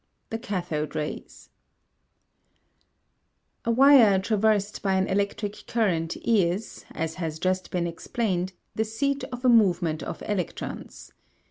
THE 0.31 0.39
CATHODE 0.39 0.95
RAYS 0.95 1.49
A 3.65 3.69
wire 3.69 4.17
traversed 4.17 4.81
by 4.81 4.95
an 4.95 5.05
electric 5.05 5.67
current 5.67 6.17
is, 6.25 6.85
as 6.91 7.13
has 7.21 7.37
just 7.37 7.69
been 7.69 7.85
explained, 7.85 8.53
the 8.73 8.83
seat 8.83 9.23
of 9.25 9.45
a 9.45 9.47
movement 9.49 10.01
of 10.01 10.23
electrons. 10.25 11.13